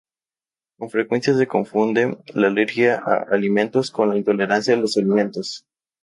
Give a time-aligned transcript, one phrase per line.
[0.79, 5.67] Con frecuencia se confunde la alergia a alimentos con la intolerancia a los alimentos.